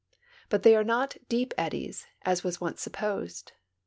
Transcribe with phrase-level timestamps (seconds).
[0.49, 3.51] But they are not dee]) eddies, as was once supposed.